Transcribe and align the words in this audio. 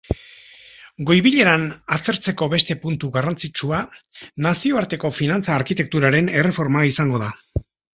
Goi-bileran 1.09 1.65
aztertzeko 1.97 2.49
beste 2.55 2.77
puntu 2.87 3.11
garrantzitsua 3.19 3.85
nazioarteko 4.49 5.15
finantza-arkitekturaren 5.23 6.37
erreforma 6.43 6.87
izango 6.95 7.29
da. 7.29 7.35